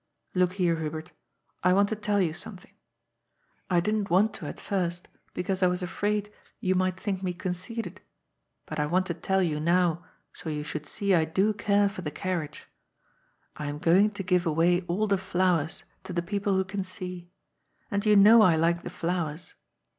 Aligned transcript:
Look 0.33 0.53
here, 0.53 0.77
Hubert, 0.79 1.11
I 1.63 1.73
want 1.73 1.87
to 1.89 1.95
tell 1.95 2.19
you 2.19 2.33
something— 2.33 2.73
I 3.69 3.79
didn't 3.79 4.09
want 4.09 4.33
to 4.33 4.47
at 4.47 4.59
first, 4.59 5.07
because 5.35 5.61
I 5.61 5.67
was 5.67 5.83
afraid 5.83 6.33
you 6.59 6.73
might 6.73 6.99
think 6.99 7.21
me 7.21 7.33
conceited, 7.35 8.01
but 8.65 8.79
I 8.79 8.87
want 8.87 9.05
to 9.05 9.13
tell 9.13 9.43
you 9.43 9.59
now 9.59 10.03
so 10.33 10.49
you 10.49 10.63
should 10.63 10.87
see 10.87 11.13
I 11.13 11.25
do 11.25 11.53
care 11.53 11.87
for 11.87 12.01
the 12.01 12.09
carriage. 12.09 12.67
I 13.55 13.67
am 13.67 13.77
going 13.77 14.09
to 14.09 14.23
give 14.23 14.47
away 14.47 14.81
all 14.87 15.05
the 15.05 15.19
flowers 15.19 15.83
to 16.05 16.13
the 16.13 16.23
people 16.23 16.55
who 16.55 16.65
can 16.65 16.83
see. 16.83 17.29
And 17.91 18.03
you 18.03 18.15
know 18.15 18.41
I 18.41 18.55
like 18.55 18.81
the 18.81 18.89
flowers. 18.89 19.53